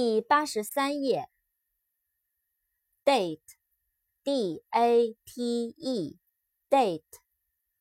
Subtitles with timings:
[0.00, 1.28] 第八十三页
[3.04, 7.02] ，date，d a t e，date，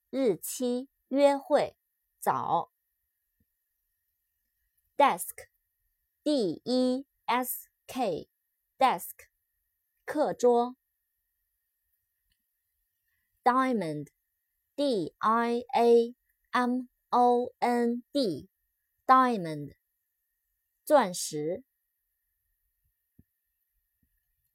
[0.09, 1.77] 日期，约会，
[2.19, 2.71] 早。
[4.97, 9.27] desk，d e s k，desk，
[10.03, 10.75] 课桌。
[13.43, 16.15] diamond，d i a
[16.49, 19.75] m o n d，diamond，
[20.83, 21.63] 钻石。